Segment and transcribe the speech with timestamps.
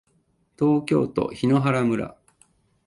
[0.57, 2.17] 東京都檜原村